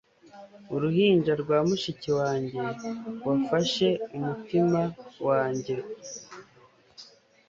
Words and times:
uruhinja 0.75 1.33
rwa 1.41 1.57
mushiki 1.67 2.09
wanjye 2.19 2.59
wafashe 3.27 3.87
umutima 4.17 4.81
wanjye 5.27 5.75